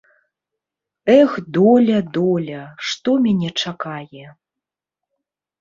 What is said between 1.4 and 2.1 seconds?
доля,